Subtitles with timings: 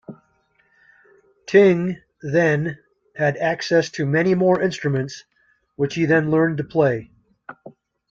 [1.45, 2.79] Tyng, then,
[3.15, 5.25] had access to many more instruments,
[5.75, 7.11] which he then learned to play.